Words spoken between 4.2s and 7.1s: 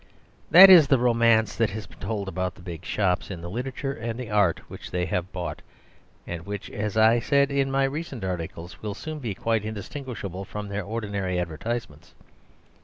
art which they have bought, and which (as